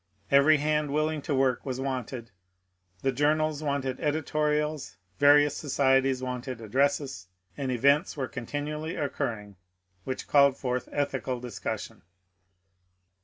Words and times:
Every 0.31 0.57
hand 0.57 0.91
willing 0.91 1.21
to 1.21 1.35
work 1.35 1.63
was 1.63 1.79
wanted; 1.79 2.31
the 3.03 3.11
journals 3.11 3.61
wanted 3.61 3.99
edi 3.99 4.23
torials, 4.23 4.95
various 5.19 5.55
societies 5.55 6.23
wanted 6.23 6.59
addresses, 6.59 7.27
and 7.55 7.71
events 7.71 8.17
were 8.17 8.27
continually 8.27 8.95
occurring 8.95 9.57
which 10.03 10.27
called 10.27 10.57
forth 10.57 10.89
ethical 10.91 11.39
discussion. 11.39 12.01